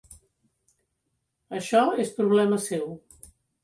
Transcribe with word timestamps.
Això 1.61 1.85
és 2.07 2.19
problema 2.19 2.63
seu. 2.69 2.95